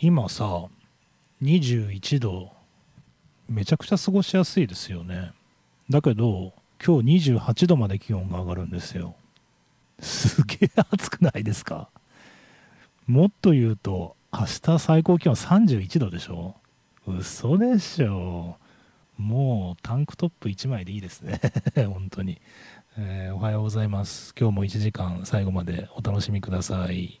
[0.00, 0.66] 今さ
[1.42, 2.52] 21度
[3.48, 5.32] めちゃくちゃ過ごしやすいですよね。
[5.90, 6.52] だけど
[6.84, 9.16] 今日28度まで気温が上がるんですよ。
[10.00, 11.88] すげえ暑くないですか？
[13.06, 16.54] もっと言うと明日最高気温31度でしょ？
[17.06, 18.56] 嘘でしょ。
[19.16, 21.40] もうタンクトップ1枚でいいですね。
[21.88, 22.40] 本当に、
[22.96, 24.32] えー、おはようございます。
[24.38, 27.20] 今日も1時間最後までお楽しみください。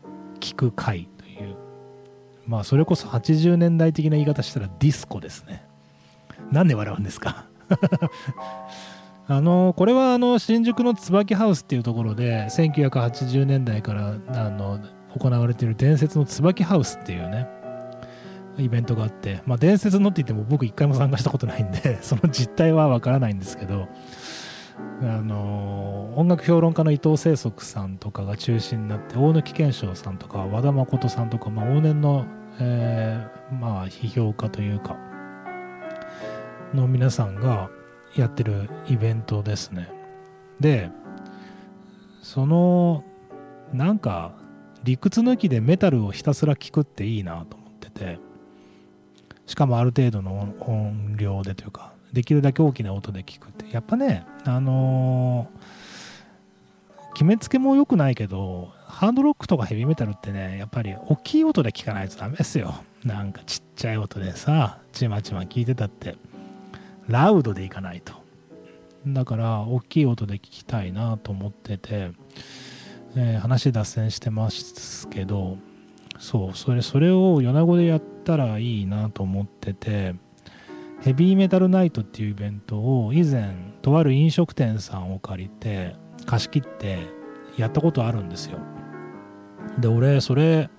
[0.06, 1.56] ー、聞く回という、
[2.48, 5.66] まあそれこそ80年代的な言い方したらディスコですね。
[6.52, 7.46] なんで笑うんですか？
[9.28, 14.80] あのこれはあの新宿の椿ハウスっていうところで1980年代からあの
[15.18, 17.48] 行われている伝説の椿ハウスっていうね
[18.58, 23.88] イベントがあって、まあ、伝説のって言っても僕一回も参加したことないんで その実態はわからないんですけど
[25.02, 32.26] あの音楽評論家の伊藤清則さんとかが中心になって大貫健章さんとか和田誠さんとか、まあ、往年の、
[32.60, 34.98] えー、まあ批評家というか
[36.74, 37.70] の皆さんが
[38.16, 39.90] やってるイベントですね。
[40.60, 40.90] で、
[42.22, 43.04] その、
[43.74, 44.34] なんか、
[44.84, 48.20] 理屈抜きでメタルをひたすら聴くっていいなと思ってて、
[49.46, 62.76] しかもある程度の音量でというか、できるだけ大きな音で聴くって、やっぱね、あのー、決めつけも良くないけど、ハードロックとかヘビーメタルってね、やっぱり大きい音で聴かないとダメですよ。
[63.04, 66.16] なんかちっちゃい音でさ、ちまちま聴いてたって。
[67.12, 68.22] ラウドでいかないと。
[69.08, 72.12] だから大きい音で聞きたいなと思ってて、
[73.16, 75.58] えー、話脱線してますけど
[76.20, 80.16] そうそれそれを米子でやったらいいなと思ってて
[81.02, 85.96] ヘビーメタルナイトっていうイベントを以前とある飲食店さんを借りて
[86.28, 87.00] 貸し切って
[87.58, 88.60] やったことあるんですよ
[89.80, 90.70] で俺それ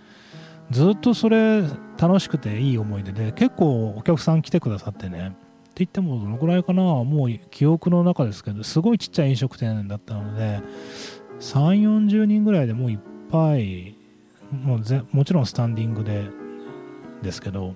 [0.70, 1.62] ずっとそれ
[1.98, 5.34] 楽しくていい思い出で結構お客さん来てくださってね
[5.76, 6.82] 言ってもどのくらいかな。
[6.82, 10.60] もう記憶の中ですけどすごいちっちゃい飲食店だったので
[11.40, 12.98] 3 4 0人ぐらいでもういっ
[13.30, 13.96] ぱい
[14.50, 16.24] もうぜもちろんスタンディングで
[17.22, 17.74] ですけど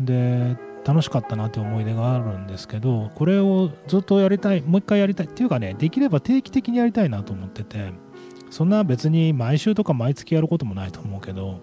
[0.00, 7.92] で楽しかったなって思い出があるんですけどこれをずっとやりたいもう一回やりたいっていうかねできれば定期的にやりたいなと思ってて
[8.50, 11.60] そんな別に毎週とか毎月やることもないと思うけど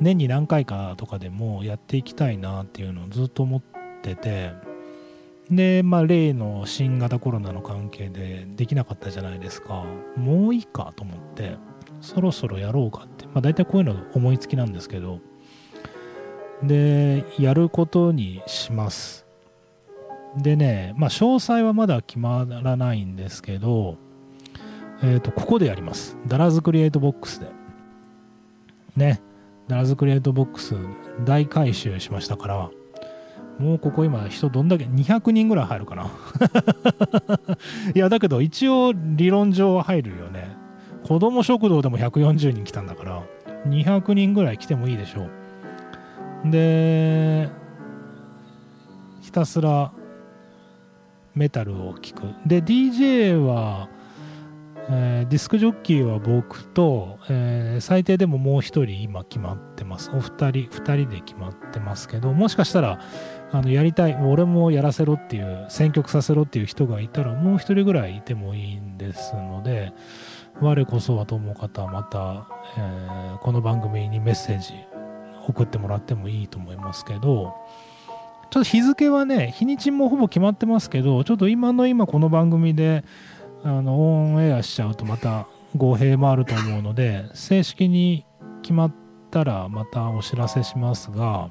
[0.00, 3.62] 年に何回かとかでもやっていきたいなっていうのをずっと思っ
[4.02, 4.52] てて
[5.50, 9.84] でまあ例の新型コロナの関係でできなかったじゃないですか。
[10.16, 11.56] もういいかと思って
[12.00, 13.24] そろそろやろうかって。
[13.26, 15.20] まあ大体こういうの思いつきなんですけど。
[16.62, 19.26] でやることにします。
[20.36, 23.96] でねまあ詳細はまだ決まらないんですけど
[25.02, 26.16] えっ、ー、とここでやります。
[26.26, 27.46] ダラズクリエイトボックスで。
[28.96, 29.22] ね。
[29.68, 30.74] ダラズクリエイトボックス
[31.24, 32.70] 大改修しましたから
[33.58, 36.10] もうここ今人どんだけ200人ぐらい入るかな。
[37.94, 40.56] いやだけど一応理論上は入るよね。
[41.04, 43.22] 子供食堂でも140人来たんだから
[43.66, 45.26] 200人ぐらい来てもいいでしょ
[46.46, 46.50] う。
[46.50, 47.48] で
[49.22, 49.92] ひたすら
[51.34, 52.22] メタルを聴く。
[52.46, 53.88] で DJ は
[54.90, 60.10] えー、ディスクジョッキーは僕と、えー、最低でももう1人今決まってます。
[60.14, 62.98] お二人、2人で決まってますけど、もしかしたら、
[63.52, 69.92] あの、やりたい、俺もやらせろっていう、選曲させろっていう人がいたら、もう1人ぐらいいてもいいんですので、
[70.60, 74.72] 我こそはと思う方はまた、えー、この番組にメッセージ
[75.46, 77.54] 送ってもらってもいいと思いますけど、
[78.50, 83.04] ちょっと日付はね、日にちもほぼ決まってますけど、ちょっと今の今この番組で、
[83.64, 85.46] あのオンエアしちゃうとまた
[85.76, 88.24] 語弊もあると思うので正式に
[88.62, 88.94] 決まっ
[89.30, 91.50] たらまたお知らせしますが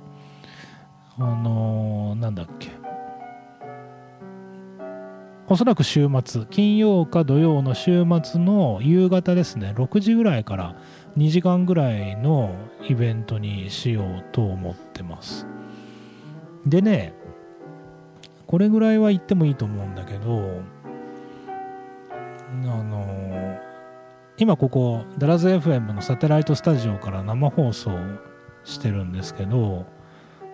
[1.19, 2.69] あのー、なんだっけ。
[5.49, 9.73] おそらく週末金曜か土曜の週末の夕方ですね。
[9.77, 10.75] 6時ぐらいから
[11.15, 12.53] 2時間ぐらいの
[12.87, 15.47] イベントにしようと思ってます。
[16.65, 17.13] でね
[18.45, 20.61] これぐらいは言ってもいいと思うんだけど
[22.49, 23.59] あの
[24.37, 27.91] 今ここダラズ FM のサテライトスタジオから生放送
[28.63, 29.85] してるんですけど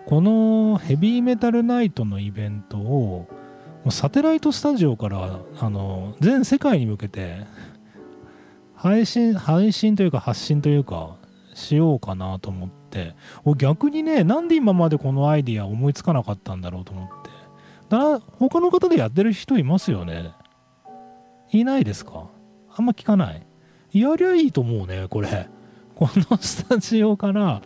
[0.06, 3.28] このヘビーメタルナイトのイベントを
[3.90, 7.46] サテライトスタジオからあの全世界に向けて
[8.74, 11.16] 配信配信というか発信というか
[11.54, 13.14] しようかなと思って
[13.56, 17.34] 逆にねなんで今までこのアイディア思いつかなかったんだろうと思って。
[17.88, 20.32] だ他の方でやってる人いますよね。
[21.60, 22.28] いないですか？
[22.76, 23.46] あんま聞かない
[23.92, 25.48] やりゃいいと思うね、これ。
[25.94, 27.62] このスタジオから、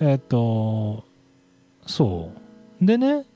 [0.00, 1.04] えっと、
[1.86, 2.30] そ
[2.80, 2.84] う。
[2.84, 3.26] でね、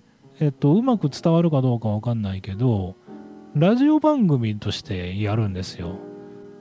[0.41, 2.95] えっと、うまく伝わるかどうかわかんないけど、
[3.55, 5.97] ラジオ番組としてやるんですよ。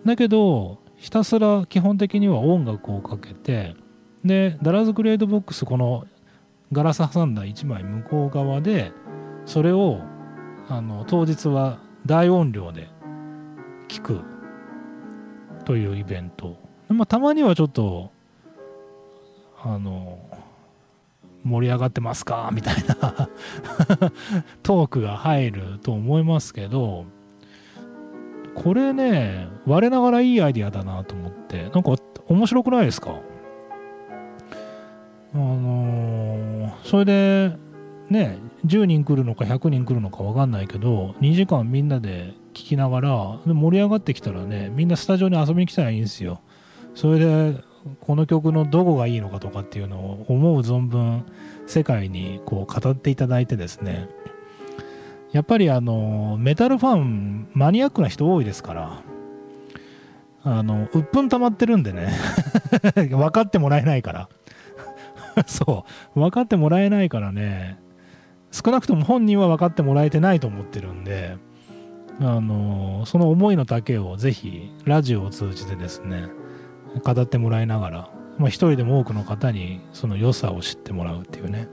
[0.06, 3.76] だけど、ひたすら基本的には音楽をかけて、
[4.26, 6.06] で、ダラズクリエイトボックス、この
[6.74, 8.92] ガラス挟んだ1枚向こう側で、
[9.46, 10.02] それを、
[10.68, 12.88] あの、当日は大音量で
[13.88, 14.22] 聞く
[15.64, 16.58] というイベント、
[16.88, 18.12] まあ、たまにはちょっと
[19.64, 20.18] あの
[21.44, 22.50] 盛り上がってますか？
[22.54, 23.30] みたいな。
[24.64, 27.06] トークが入ると思いますけど
[28.56, 31.70] これね我ながらいいアイディアだなと思って。
[31.70, 31.96] なんか
[32.28, 33.12] 面白くないですか？
[35.34, 37.56] あのー、それで
[38.10, 46.42] ね10人来るのか100人来るのか分かんないけど2時間みんなで聞きながら盛り上がってきたらねみんなスタジオに遊びに来たらいいんですよ。
[46.96, 47.64] それで
[48.02, 51.24] この曲のどこがいいのかとかっていうのを思う存分
[51.66, 54.10] 世界にこう語っていただいてですね。
[55.32, 59.04] やっぱりあのメタルファンマニアックな人多いですから
[60.44, 62.10] あの鬱憤溜まってるんでね。
[63.10, 64.30] 分かってもらえないから。
[65.46, 65.86] そ
[66.16, 66.20] う。
[66.20, 67.78] 分かってもらえないからね。
[68.52, 71.38] 少なくとも本人は分かってもらえてないと思ってるんで、
[72.20, 76.28] あのその思いの丈をぜひラジオを通じてですね
[77.04, 81.70] 語ってもらいながら、まあ、一人でも多くの方にその良さを知ってもらうっていうね、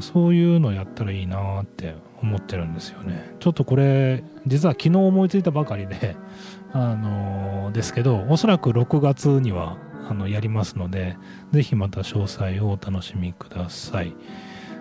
[0.00, 6.16] そういうのやったらいいなって思ってるんですよねちょっとこれ実は昨日思いついたばかりで
[6.72, 11.16] あのですけどおそらく6月にはあのやりますので
[11.52, 14.14] ぜひまた詳細をお楽しみください。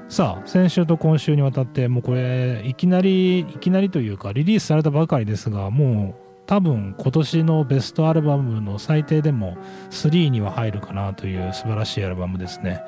[0.07, 9.57] さあ先週と今週にわたってもうこれいきなりいきなりというかリリースされたばかりですがもう多分今年のベストアルバムの最低でも
[9.89, 12.83] 3には入るかなという素晴らしいアルバムですね。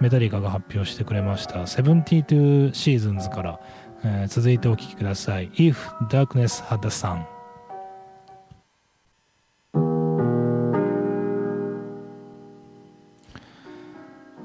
[0.00, 1.60] メタリカが発表してくれました。
[1.62, 3.60] 72 Seasons から、
[4.02, 5.50] えー、続いてお聴きください。
[5.50, 5.74] If
[6.08, 7.31] Darkness Had a Sun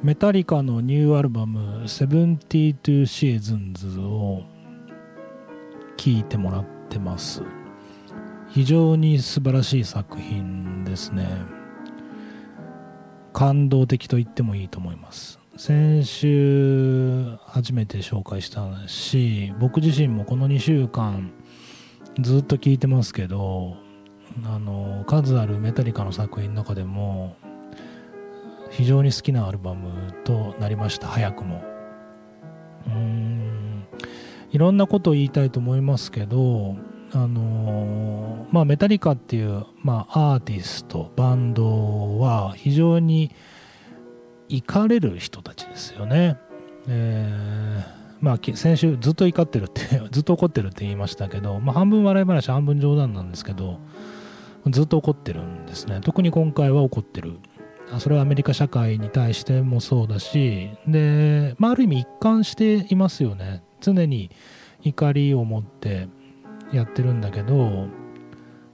[0.07, 4.41] メタリカのニューアルバム「72 Seasons」を
[5.97, 7.43] 聴いてもらってます。
[8.47, 11.27] 非常に素晴らしい作品ですね。
[13.33, 15.39] 感動的と言ってもいいと思います。
[15.57, 21.33] 先週初めて紹介したし僕自身もこの2週間
[22.21, 23.75] ずっと聴いてますけど
[24.45, 27.35] あの数あるメタリカの作品の中でも
[28.71, 31.07] 非常に好きなアルバムとなりました。
[31.07, 31.63] 早くも。
[32.87, 33.37] うん。
[34.51, 36.77] いろんなことを言いたいと思いますけど
[37.13, 43.31] あのまあメタリカっていう、まあ、アーティストバンドは非常に
[44.49, 46.37] 怒れる人たちですよね、
[46.87, 49.81] えーまあ、先週ずっと怒ってるって
[50.11, 53.79] ずっと怒ってるって言いましたけど、まあ、半分笑い話半分冗談なんですけど
[54.67, 55.99] ずっと怒ってるんですね。
[56.01, 57.37] 特に今回は怒ってる。
[57.99, 63.63] それはアメリカ社会に対してもそうだしで、まあ、ある意味一貫していますよね。
[63.79, 64.29] 常に
[64.83, 66.07] 怒りを持って
[66.71, 67.87] やってるんだけど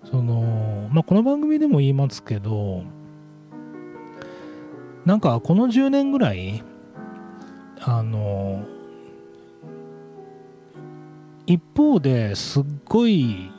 [0.05, 2.84] その、まあ、この番組でも言いますけど
[5.05, 6.63] なんかこの10年ぐらい
[7.82, 8.65] あの
[11.46, 13.51] 一方ですっごい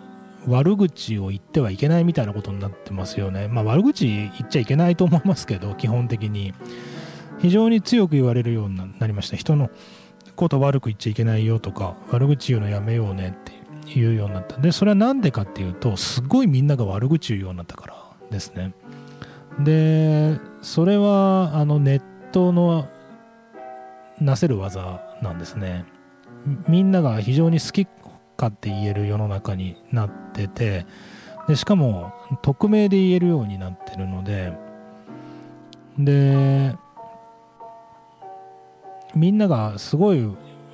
[0.46, 3.48] 悪口を言ってはいけないみたいなことになってますよね。
[3.48, 6.54] まあ悪口言っちゃいけないと思いますけど、基本的に。
[7.44, 9.36] 非常に強く言われるようになりました。
[9.36, 9.70] 人の
[10.36, 14.56] こと悪く言っちゃいけないよとか、悪口言うのやめようねっていうようになった。
[14.56, 17.94] で、それは何でかっていうと、すごいみんなが悪口言うようになったから
[18.30, 18.72] ですね。
[19.60, 22.88] で、それはあのネットの
[24.20, 25.84] なせる技なんですね。
[26.68, 27.86] みんなが非常に好き
[28.36, 30.86] かって言える世の中になってて
[31.48, 32.12] でしかも
[32.42, 34.52] 匿名で言えるようになってるので
[35.98, 36.74] で
[39.14, 40.28] みんながすごい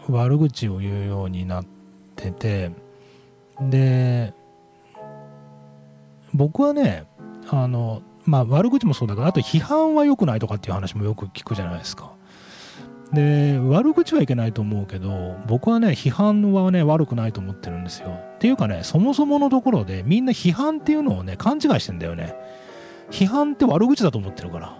[0.09, 1.65] 悪口を言うようになっ
[2.17, 2.71] てて
[3.61, 4.33] で
[6.33, 7.05] 僕はね
[7.49, 12.13] あのまあ悪口もそうだけどあと批判は良くないとかっていう話もよく聞くじゃないですか。
[13.13, 18.11] で悪口はいけないと思うけど僕はね批判はね悪くないと思ってるんですよ。
[18.11, 22.35] っていうかねそもそものところでみんな批判っていうのをね勘違いしてんだよね。
[23.11, 24.77] 批判って悪口だと思ってるから。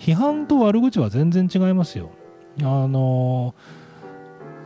[0.00, 2.10] 批判と悪口は全然違いますよ。
[2.62, 3.54] あの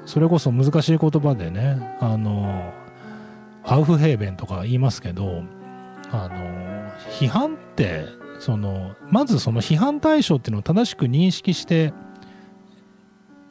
[0.07, 2.73] それこそ難しい言葉でねあの
[3.65, 5.43] アウフヘーベンとか言いますけど
[6.11, 8.07] あの批判って
[8.39, 11.93] そのまずその批判対象っていうのを正しく認識して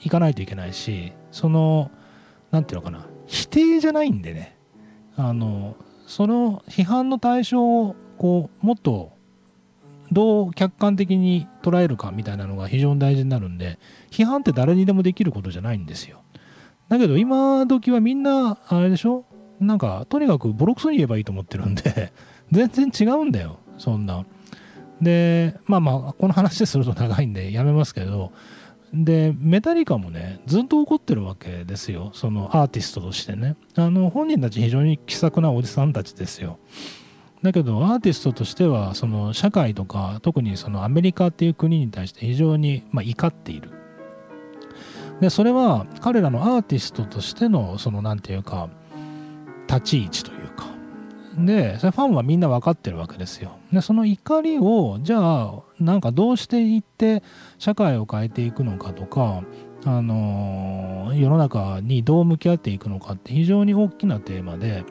[0.03, 1.91] いかないといけないしその
[2.51, 4.57] 何て言うのかな否定じゃないんでね。
[5.15, 5.75] あの
[6.07, 9.11] その批判の対象をこうもっと
[10.11, 13.79] どう客観的に捉えるかみたいなのが非常に大事になるんで
[14.11, 16.21] 批判って誰にでもできることじゃないんですよ。
[16.89, 19.25] だけど今時はみんなあれでしょ？
[19.59, 22.11] なんかとにかくボロクソに言えばいいと思ってるんで
[22.51, 24.25] 全然違うんだよそんな。
[25.01, 28.31] でまあまあこの話ですると長いんでやめますけど
[28.93, 32.11] でメタリカもねずっと怒ってるわけですよ。
[32.13, 33.55] そのアーティストとしてね。
[33.75, 36.59] あの本人たち非常に気さくなおじさんたちですよ。
[37.41, 43.71] だけどアーティストとしてはその社会とか特にそのアメリカっていう国に対して非常に、まあ、怒っている。
[45.19, 48.69] でそれは彼らのアーティストとしてのその何て言うか
[49.67, 50.42] 立ち位置という
[51.37, 57.23] でそれファンはみんな分かってるわけですよでその怒りをじゃあなんかどうしていって
[57.57, 59.43] 社会を変えていくのかとか
[59.85, 64.85] あの世の中にどう向き合っていくのかって非常に大きなテーマで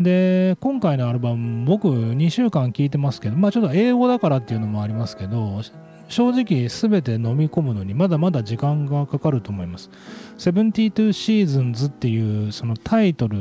[0.00, 5.60] で今回のアルバム僕2週間聴いてますけどまあちょっと英語だからっていうのもありますけど
[6.08, 9.90] 正直全て飲み込むのにまだまだ時間がかかると思います。
[10.36, 13.38] 72 Seasons っていうそのタイトル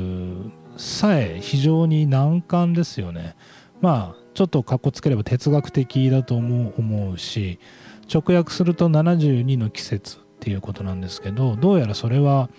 [0.82, 3.36] さえ非常に難関ですよね。
[3.82, 7.60] まあちょっとかっこつければ哲学的だと思うし
[8.14, 12.50] 直訳すると72の季節っていうことなんですけどどうやらそれは、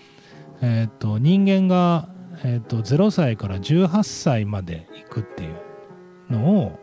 [0.60, 2.08] えーと、人間が、
[2.44, 6.78] えーと、と0歳から18歳まで行くっていうのを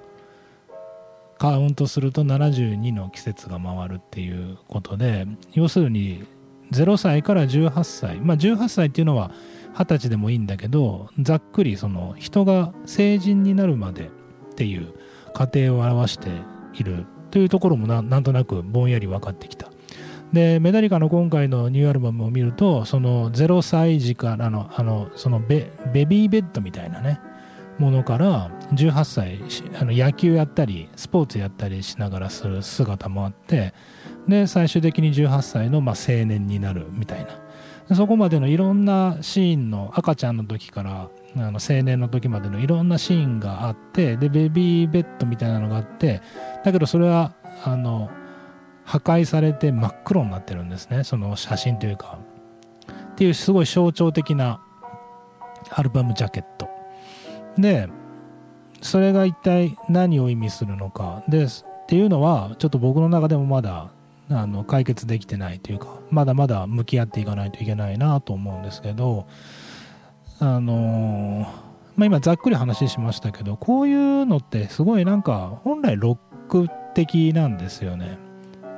[1.38, 6.26] カウントすると72の季節が回るっていうことで要するに
[6.72, 9.32] 0歳から18歳まあ18歳っていうのは
[9.74, 14.10] 二十歳でもいいんだけどざっくりその人が成人になるまで
[14.52, 14.94] っていう
[15.34, 16.30] 過程を表して
[16.74, 19.70] いるというところもなんとなくぼんやり分かってきた。
[20.34, 27.20] でメダリカの今回のニューアルバムを見るとその0歳児からのあのそのベベビーベッドみたいなね
[27.80, 29.40] ものから18歳
[29.80, 33.74] あの野球やったりスポーツやったりしながらする姿もあって
[34.28, 37.30] で最終的に18歳のまあ青年になるみたいな
[37.94, 46.22] そこまでのいろんなシーンの赤ちゃんの時からあの青年の時までのいろんなシーンがあってでベビーベッドみたいなのがあって
[46.64, 48.10] だけどそれはあの
[48.90, 51.04] 破壊されて真っ黒になってるんですね。
[51.04, 52.18] その写真というか。
[53.12, 54.62] っていうすごい象徴的な
[55.70, 56.70] アルバムジャケット。
[57.56, 57.88] で
[58.82, 61.24] それが一体何を意味するのか。
[61.28, 61.50] でっ
[61.88, 63.92] ていうのはちょっと僕の中でもまだ
[64.30, 69.28] あの解決できてないというかまだまだ向き合っていかないといけないなと思うんですけど
[70.40, 71.46] あの
[72.00, 78.18] まあ、今ざっくり話しましたけどこういうのってすごいなんか本来ロック的なんですよね。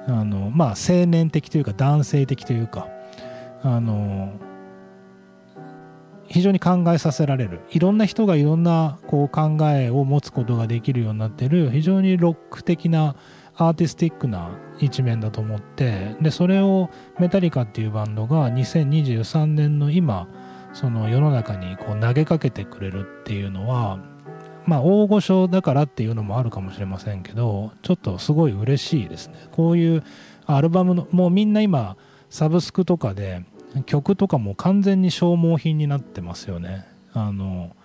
[0.08, 2.88] あのまあ青年的というか男性的というか
[3.62, 4.34] あの
[6.28, 7.62] 非常に考えさせられる。
[7.70, 13.16] いろんな人がいろんなこう考えを持つことができるようになってる非常にロック的な
[13.62, 16.90] アーティスティックな一面だと思ってでそれを
[17.20, 20.28] メタリカっていうバンドが2023年の今
[20.74, 24.00] その世の中にこう投げかけてくれるっていうのは
[24.66, 29.36] まあ大御所だからっていうのもあるかもしれませんけどちょっとすごい嬉しいですね。
[29.52, 30.04] こういう
[30.48, 31.98] アルバムのもうみんな今
[32.32, 33.44] サブスクとかで
[33.86, 36.88] 曲とかも完全に消耗品になってますよね。
[37.14, 37.76] あの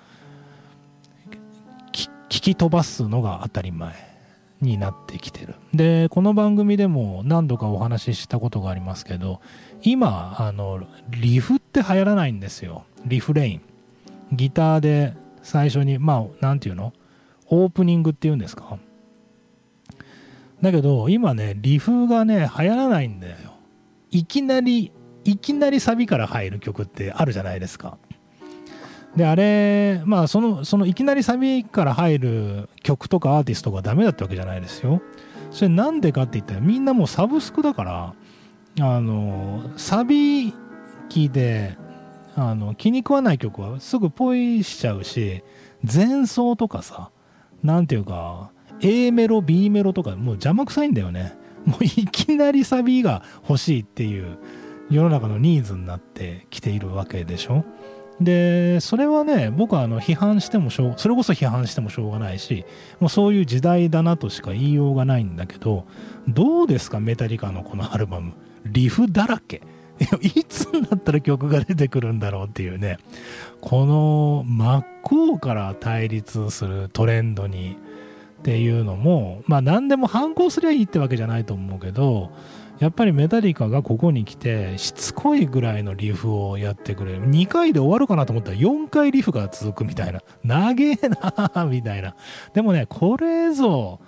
[1.92, 4.06] 聞き飛ばすのが当たり前。
[4.61, 5.55] になってきてる。
[5.75, 9.41] でこの番組でも何度かお話ししたことがありますけど
[9.83, 12.85] 今あのリフって流行らないんですよ。
[13.05, 13.61] リフレイン。
[14.33, 16.93] ギターで最初にまあ何て言うの？
[17.49, 18.79] オープニングっていうんですか？
[20.63, 23.37] だけど今ねリフがね流行らないんだよ。
[24.11, 24.91] いきなり
[25.25, 27.99] いきなりサビから入る曲ってあるじゃないですか。
[29.17, 35.01] であれまあそのそのいきなりサビから入る曲とかアーティストがダメだったわけじゃないですよ。
[35.51, 38.15] それなんでかって言ったらみんなもうサブスクだから
[38.81, 40.53] あのサビ
[41.09, 41.79] 機で
[42.35, 45.43] あの気に食わない曲はすぐポイしちゃうし
[45.83, 47.11] 前奏とかさ
[47.63, 48.51] 何ていうか
[48.83, 54.39] A メロ B メロとかもう邪魔くさいんだよねもういきなりサビが欲しいっていう
[54.91, 57.65] 世の中のニーズになってきているわけでしょ
[58.21, 62.65] でそれはね僕はあの批判してもしょうそれこそ批判してもしょうがないし
[62.99, 65.87] もうそういう時代だなとしか言いようがないんだけど
[66.29, 68.33] どうですかメタリカのこのアルバム。
[68.65, 69.63] リフだらけ。
[70.21, 72.99] いつになったら曲が出てくるんだろうっていうね。
[73.61, 77.76] この真っ向から対立するトレンドに
[78.41, 82.31] っていうのもまあ何でも反抗すりゃいいってわけじゃないと思うけど
[82.78, 87.28] やっぱりメタリカがここに来てしつこいぐらいのリフをやってくれる。
[87.28, 90.21] 2回で終わるかなと思ったら4回リフが続くみたいな。
[90.45, 92.15] 長えなみたいな。
[92.52, 94.00] でもねこれぞ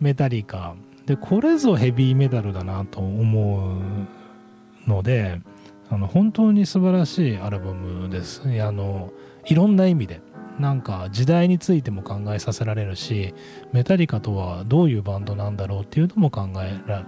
[0.00, 0.74] メタリカ。
[1.06, 3.78] でこれぞヘビーメタルだなと思
[4.86, 5.40] うので
[5.88, 8.42] あの本当に素晴らしいアルバムです。
[8.62, 9.12] あの
[9.46, 10.20] いろんな意味で。
[10.58, 13.34] なんか時代についても考えさせられるし
[13.72, 17.06] メタリカとはどういうバンドなんだろうっていうのも考えられる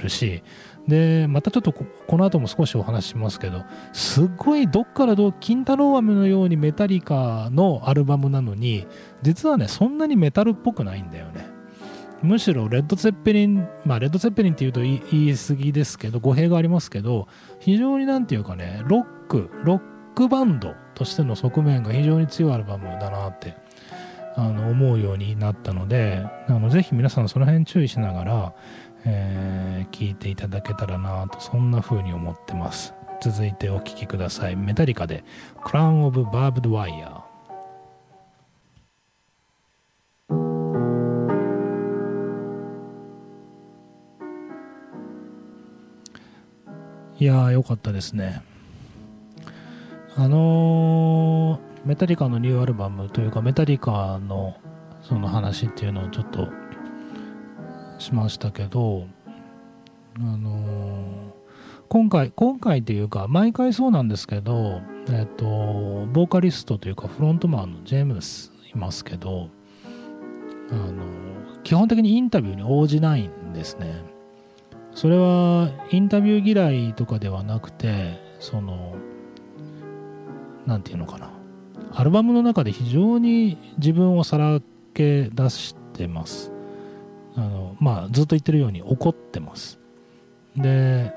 [0.00, 0.42] るし
[0.88, 1.84] でまたちょっとこ
[2.16, 8.86] の後も少しお話しますけどすっごいどっからどう金太郎飴のようにメタリカのアルバムなのに
[9.22, 11.48] 実はねそんなにメタルっぽくないんだよね。
[12.22, 17.28] むしろレッド・ゼッペリンまあレッド・ゼッペリンっていうと言い過ぎですけど語弊がありますけど
[17.60, 19.80] 非常になんていうかねロックロッ
[20.14, 23.56] クバンドとしての側面が非常に強いアルバムだなって
[24.36, 28.54] あの思うようになったのであのぜひ皆さんその辺注意しながら
[29.04, 32.94] えー、聞いていただけたらなとそんな風に思ってます。
[33.20, 34.56] 続いてお聴きください。
[34.56, 35.24] メタリカで
[35.62, 37.20] 「クラウン・オブ・バーブド・ワイヤー」
[47.20, 48.42] いやーよかったですね。
[50.16, 54.56] あのー、メタリカのニューアルバムというかメタリカの
[55.02, 56.48] その話っていうのをちょっと
[58.00, 59.06] しましたけど、
[60.16, 61.30] あのー、
[61.88, 69.48] 今回、今回というか、毎回そうなんですけど、えっ、と、ボーカリストというか、フロントマンのジェームスいますけど、
[70.70, 71.04] あの、
[71.62, 74.04] 基本的にインタビューに応じないんですね。
[74.94, 78.94] それは、インタビュー嫌いとかではなくて、その、
[80.66, 81.30] なんていうのかな。
[81.92, 84.60] アルバムの中で非常に自分をさら
[84.94, 86.52] け出してます。
[87.36, 89.78] あのまあずっと言ってるように怒ってます。
[90.56, 91.12] で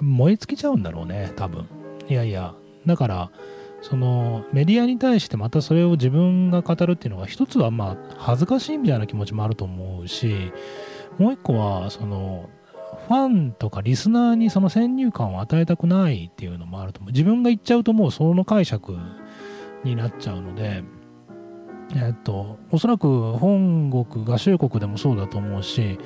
[0.00, 1.66] 燃え尽きちゃうんだろうね多分。
[2.08, 2.54] いやいや
[2.86, 3.30] だから
[3.80, 10.52] そのメディアに対してまたそれを自分が語るっていうのは一つはまあ恥ずかしいみたいな気持ちもあると思うし
[11.18, 12.48] もう一個はその
[13.08, 17.12] ファンとかリスナーにその先入観を与えたくないっていうのもあると思う。
[17.12, 18.96] 自分が言っちゃうともうその解釈
[19.82, 20.84] になっちゃうので
[21.94, 25.98] えっと、おそらく本国、合衆国でもそうだと思うし、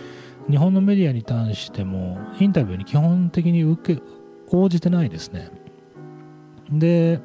[0.51, 4.03] 日本のメディアに対しても、インタビューに基本的に受け、
[4.51, 5.51] 応じてないですね。
[6.71, 7.21] で、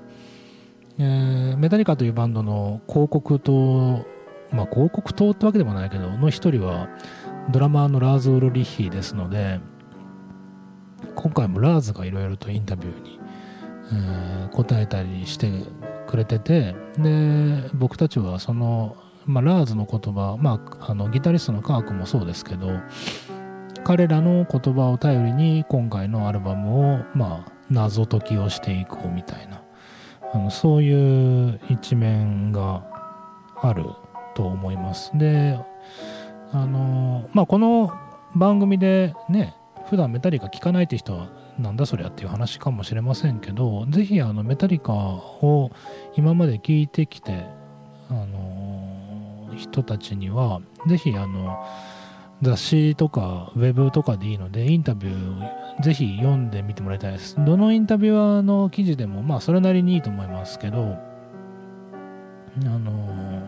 [0.99, 4.05] えー、メタリカというバンドの広告と
[4.51, 6.89] まあ広告塔ってわけでもないけどの一人は
[7.49, 9.59] ドラマーのラーズ・ウルリッヒですので
[11.15, 13.19] 今回もラーズがいろいろとインタビューに、
[13.91, 15.49] えー、答えたりして
[16.11, 22.69] くれててで僕たちはその、まあ、ラーズの言葉、まあ、あのギタリストのカークもそうですけど
[23.85, 29.63] 彼らの言葉を頼りに今回のアルバムを、まあ、謎解きをしていこうみたいな
[30.33, 32.85] あのそういう一面が
[33.61, 33.85] ある
[34.35, 35.11] と思います。
[35.17, 35.57] で
[36.53, 37.91] あのまあこの
[38.35, 39.55] 番組でね
[39.89, 41.27] 普段メタリカ聴かないって人は
[41.61, 45.71] なんだそりゃっていう話かもしれませんけど是非あのメタリカを
[46.15, 47.45] 今まで聞いてきて
[48.09, 51.57] あの人たちには是非あの
[52.41, 57.35] 雑誌とかウェブとかでいいのでインタビューをぜひ読んでみてもらいたいです。
[57.37, 60.97] どのインタビュアーの記事でもまあそれなりにいいと思いますけど
[62.65, 63.43] あの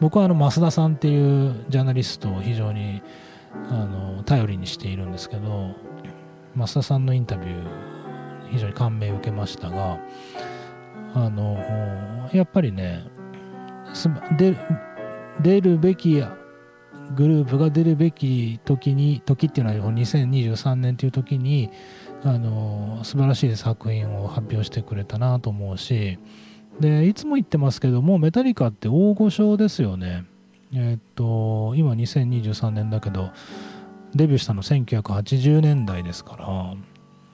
[0.00, 3.02] 僕はあの増田さんっていうジャーナリストを非常に
[3.70, 5.74] あの頼りにしているんですけど
[6.56, 7.62] 増田さんのインタビュー
[8.50, 9.98] 非常に感銘を受けましたが
[11.14, 13.04] あのやっぱりね
[15.42, 16.22] 出るべき
[17.14, 21.70] グループが出るべき時に時っていうのは2023年という時に
[22.24, 26.18] あの素晴らしい作品を発表してくれたなと思うし
[26.80, 30.24] でいつも言ってますけどもメタリカって大御所ですよね。
[30.72, 33.30] えっと今2023年だけど
[34.14, 36.74] デビューしたの1980年代ですから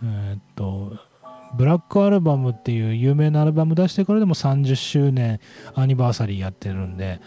[0.03, 0.93] えっと
[1.57, 5.41] ブラックアルバムっていう有名なアルバム出してからでも30周年
[5.75, 7.21] アニバーサリーやってるんで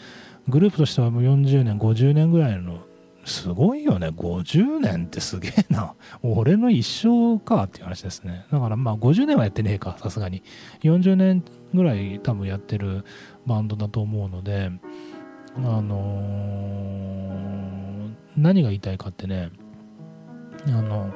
[0.50, 2.80] グループとしてはもう40年50年ぐらいの
[3.28, 4.08] すごいよね。
[4.08, 5.96] 50年ってすげえな。
[6.24, 8.46] 俺の一生かっていう話ですね。
[8.50, 10.44] だからまあ50年はやってねえかさすがに。
[10.84, 13.04] 40年ぐらい多分やってる
[13.46, 14.72] バンドだと思うので
[15.58, 17.67] あのー、
[18.38, 19.52] 何が言いたいかってね
[20.68, 21.14] あの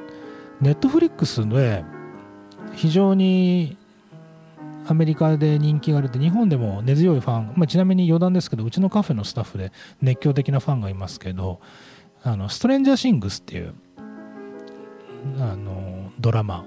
[0.60, 1.84] ネットフリックスで
[2.74, 3.76] 非常に
[4.86, 11.60] アメリカで人気があるって日本でも根強いファン、まあ、ちなみに余談ですけどうちのカフェのスタッフで熱狂的なファンがいますけど
[12.24, 13.74] あのストレンジャーシングスっていう
[15.38, 16.64] あのドラマ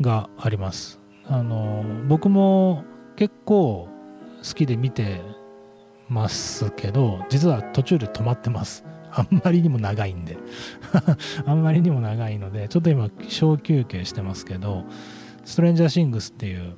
[0.00, 0.98] があります。
[1.28, 2.84] あの僕も
[3.16, 3.88] 結構
[4.46, 5.22] 好きで見て
[6.08, 8.84] ますけど実は途中で止まってます。
[9.16, 10.36] あんまりにも長いんで。
[11.46, 14.84] あんまりにも長いのでちょっと今小休憩してますけど
[15.44, 16.74] ストレンジャーシングスっていう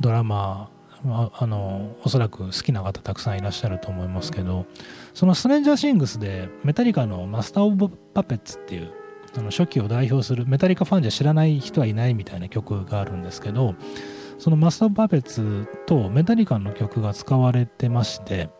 [0.00, 0.70] ドラマ
[1.06, 4.66] ああのおそらく好きな方たくさんいらっしゃると思いますけど
[5.14, 8.92] そのストレンジャーシングスでメタリカのマスター・オブ・パペッツっていう
[9.36, 13.74] あの初期を代表するメタリカファンじゃ知らない人はいないみたいな曲があるんですけど
[14.38, 18.50] そのマスター・オブ・パペッツとメタリカの曲が使われてまして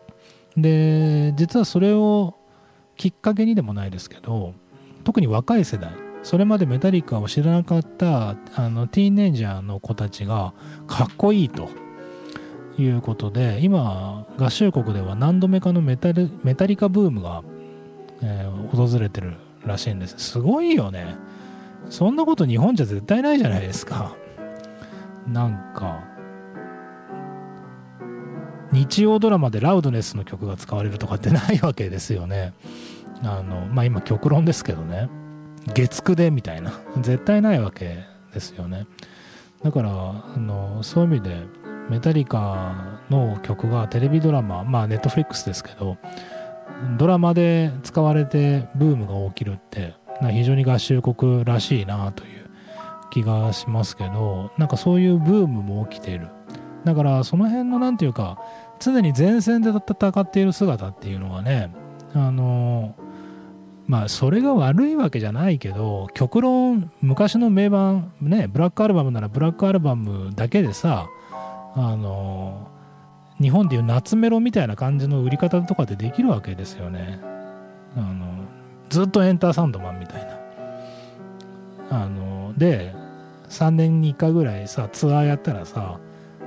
[0.57, 2.35] で実はそれを
[2.97, 4.53] きっかけにでもないですけど
[5.03, 5.91] 特に若い世代
[6.23, 10.53] それまでメタリカを知らなかったあのティーンエイジャーの子たちが
[10.87, 11.69] かっこいいと
[12.77, 17.43] いうことで今合衆国では何度目かのメタルメタリカブームが、
[18.21, 19.33] えー、訪れてる
[19.65, 20.15] らしいんです。
[20.17, 21.15] すごいよね。
[21.89, 24.15] そんなこと日本じゃ絶対ないじゃないですか。
[25.27, 26.03] なんか
[28.71, 32.53] 日曜ドラマでラウドネスの曲が使われるとかってないわけですよね。
[33.23, 35.09] あのまあ今極論ですけどね。
[35.73, 36.73] 月9でみたいな。
[37.01, 37.99] 絶対ないわけ
[38.33, 38.87] ですよね。
[39.63, 41.35] だからあのそういう意味で
[41.89, 45.97] メタリカの曲がテレビドラマまあネットフリックスですけど
[46.97, 49.93] ドラマで使われてブームが起きるって
[50.31, 52.49] 非常に合衆国らしいなという
[53.11, 56.27] 気がしますけどなんかそういうブームも起きている。
[56.83, 58.39] だからその辺の何て言うか
[58.79, 61.73] 常に前線で戦っている姿っていうのがね
[62.13, 62.95] あの
[63.87, 71.07] まあそれが悪いわけじゃないけど極論昔の名盤ねブラックアルバムならブラックアルバムだけでさ
[71.75, 72.67] あの
[73.39, 77.19] 日本でいう夏メロみたいな感じの売り方とかでできるわけですよね。
[77.97, 78.45] あの
[78.89, 80.41] ずっとエンターサンドマンみたいな。
[82.03, 82.93] あので
[83.49, 85.99] 3年に1回ぐらいさツアーやったらさ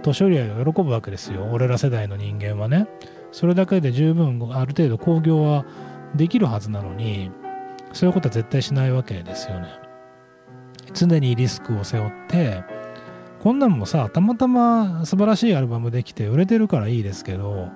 [0.05, 1.49] 年寄りは喜ぶわけですよ。
[1.51, 2.87] 俺ら世代の人間はね。
[3.33, 5.65] それだけで十分ある程度興行は
[6.15, 7.33] できるはずなのに
[7.93, 9.67] そういうことは絶対しないわけですよね。
[10.93, 12.63] 常にリスクを背負って
[13.41, 17.69] こんなんもさたまたま素晴らしいアルバムできて売れてるからいいですけど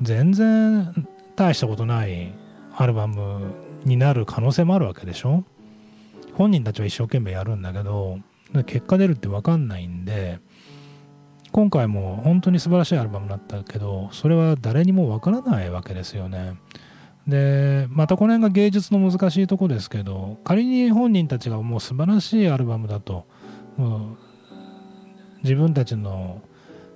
[0.00, 1.06] 全然
[1.36, 2.32] 大したことない
[2.74, 3.52] アルバム
[3.84, 5.44] になる可能性もあるわけでしょ。
[6.32, 8.18] 本人たちは一生懸命やるんだけど
[8.66, 10.40] 結果出るって分かんないんで
[11.54, 16.56] 今回も本当に素晴らしいアルバムだったけどそれは誰にもわからないわけですよね。
[17.28, 23.28] でまたこの辺が芸術の難しいとこですけど仮に本人たちがもう素晴らしいアルバムだと
[23.76, 24.16] もう
[25.44, 26.42] 自分たちの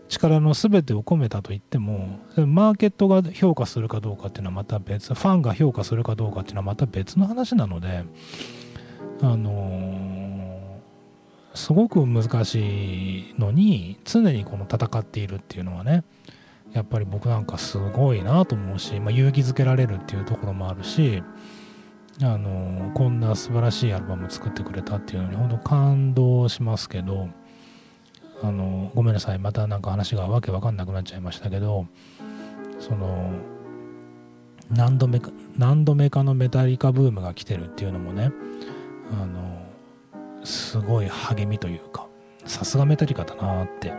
[0.09, 8.03] 力の全てを込めたと言ってもマーケットが評価するかどうかっていうのはまた別ファンが評価するかどうかっていうのはまた別の話なので
[9.23, 10.18] あのー、
[11.59, 16.05] すごく難しいのに常にこの戦っているっていうのはね
[16.73, 21.23] やっぱり僕なんかすごいなと思うし、まあ、勇気づけられるっていうところもあるし
[22.21, 27.29] あの、こんな素晴らしいアルバム作ってくれたっていうのに本当感動しますけど
[28.43, 31.87] あのごめんなさいまたなんか話がわけわかんなくなっちゃいましたけど
[32.79, 33.33] その
[34.71, 38.31] 何度目か何度目かのメタリカブームが来てるっていうのもね
[39.11, 39.68] あの
[40.45, 42.09] すごい励みというか
[42.45, 43.93] さすがメタリカだなって、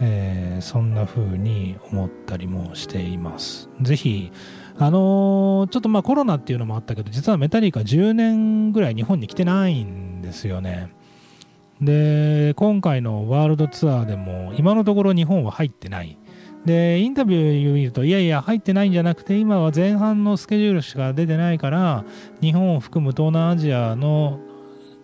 [0.00, 3.68] えー、そんな風に思ったりもしています。
[3.80, 4.32] ぜひ
[4.80, 10.92] あのー、ちょっとまあコロナっていうのもあったけど実はメタリカ10年ぐらい日本に来てないんですよね。
[11.80, 16.18] で今回のワールドツアーでも今のところ日本は入ってない。
[16.64, 22.04] でインタビューを見るといやいや入ってないんじゃなくて今は前半のスケジュールしか出てないから
[22.40, 24.40] 日本を含む東南アジアの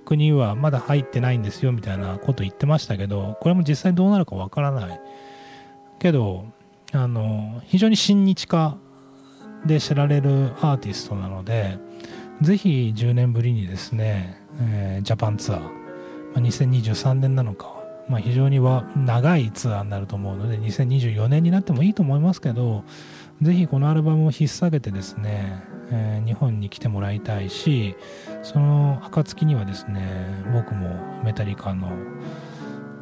[0.05, 5.01] 国はまだ入ってないんですよみたいなこと言ってましたけどこれも実際どうなるかわからない
[5.99, 6.45] けど
[6.93, 8.77] あの非常に親日家
[9.67, 11.79] で知られるアーティストなので
[12.43, 15.85] ぜひ10年ぶりにですね、えー、ジャパンツアー
[16.35, 17.73] まあ、2023年なのか、
[18.09, 22.85] まあ、非常には長いツアーになると思うので2024年になってもいいと思いますけど
[23.41, 27.97] ぜひこのアルバムを引っ提げてですね、えー、日本に来てもらいたいし
[28.43, 31.93] その暁にはですね僕もメタリカの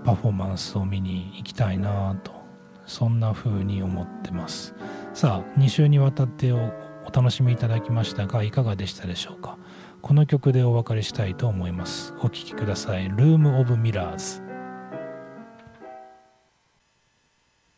[0.04, 2.32] パフォーマンスを見に行きたいなと
[2.86, 4.74] そんな風に思ってます。
[5.14, 6.58] さあ2週にわたってお
[7.12, 9.58] 楽しみいただきましたがいかがでしたでしょうか？
[10.00, 12.14] この曲でお別れしたいと思います。
[12.18, 14.42] お聴きください「ルーム・オブ・ミラーズ」